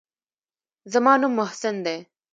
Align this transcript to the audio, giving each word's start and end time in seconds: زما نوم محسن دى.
زما 0.91 1.13
نوم 1.21 1.31
محسن 1.39 1.75
دى. 1.85 1.97